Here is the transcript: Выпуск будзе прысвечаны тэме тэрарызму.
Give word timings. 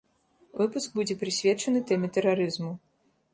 Выпуск 0.61 0.95
будзе 0.99 1.17
прысвечаны 1.23 1.83
тэме 1.93 2.11
тэрарызму. 2.17 2.73